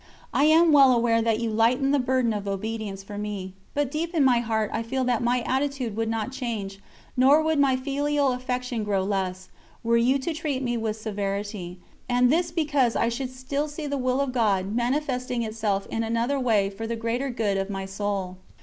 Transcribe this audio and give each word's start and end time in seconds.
I 0.33 0.45
am 0.45 0.71
well 0.71 0.91
aware 0.91 1.21
that 1.21 1.39
you 1.39 1.51
lighten 1.51 1.91
the 1.91 1.99
burden 1.99 2.33
of 2.33 2.47
obedience 2.47 3.03
for 3.03 3.19
me, 3.19 3.53
but 3.75 3.91
deep 3.91 4.15
in 4.15 4.23
my 4.23 4.39
heart 4.39 4.71
I 4.73 4.81
feel 4.81 5.03
that 5.03 5.21
my 5.21 5.41
attitude 5.41 5.95
would 5.95 6.09
not 6.09 6.31
change, 6.31 6.79
nor 7.15 7.43
would 7.43 7.59
my 7.59 7.75
filial 7.75 8.31
affection 8.31 8.83
grow 8.83 9.03
less, 9.03 9.49
were 9.83 9.97
you 9.97 10.17
to 10.17 10.33
treat 10.33 10.63
me 10.63 10.75
with 10.75 10.99
severity: 10.99 11.77
and 12.09 12.31
this 12.31 12.49
because 12.49 12.95
I 12.95 13.09
should 13.09 13.29
still 13.29 13.67
see 13.67 13.85
the 13.85 13.95
Will 13.95 14.19
of 14.21 14.31
God 14.31 14.73
manifesting 14.73 15.43
itself 15.43 15.85
in 15.91 16.01
another 16.03 16.39
way 16.39 16.71
for 16.71 16.87
the 16.87 16.95
greater 16.95 17.29
good 17.29 17.57
of 17.59 17.69
my 17.69 17.85
soul. 17.85 18.37